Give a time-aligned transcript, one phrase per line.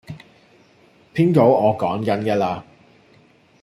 [1.13, 2.63] 篇稿我趕緊架喇